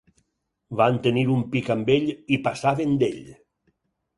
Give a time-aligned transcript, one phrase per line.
[0.79, 2.09] Van tenir un pic amb ell,
[2.39, 3.21] i passaven d'ell.